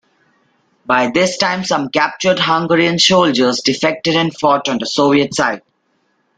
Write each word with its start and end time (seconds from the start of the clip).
By 0.83 1.11
this 1.13 1.37
time, 1.37 1.63
some 1.63 1.89
captured 1.89 2.39
Hungarian 2.39 2.97
soldiers 2.97 3.61
defected 3.61 4.15
and 4.15 4.35
fought 4.35 4.67
on 4.67 4.79
the 4.79 4.87
Soviet 4.87 5.35
side. 5.35 5.61